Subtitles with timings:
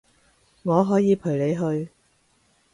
[0.63, 1.91] 我可以陪你去